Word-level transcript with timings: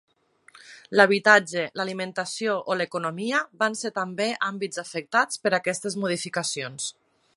L’habitatge, 0.99 1.65
l’alimentació 1.81 2.55
o 2.73 2.77
l’economia 2.79 3.43
van 3.65 3.77
ser 3.83 3.93
també 3.99 4.31
àmbits 4.51 4.83
afectats 4.85 5.45
per 5.45 5.53
aquestes 5.59 5.99
modificacions. 6.07 6.89